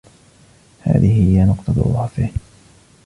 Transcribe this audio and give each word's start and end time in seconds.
هذه 0.81 1.13
هي 1.13 1.45
نقطة 1.45 1.73
ضعفه. 1.73 2.29